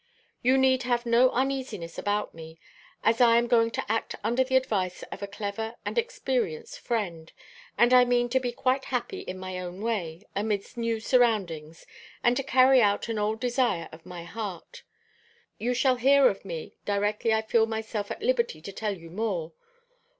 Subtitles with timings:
[0.41, 2.59] You need have no uneasiness about me,
[3.03, 7.31] as I am going to act under the advice of a clever and experienced friend,
[7.77, 11.85] and I mean to be quite happy in my own way, amidst new surroundings,
[12.23, 14.81] and to carry out an old desire of my heart.
[15.59, 19.53] You shall hear of me directly I feel myself at liberty to tell you more.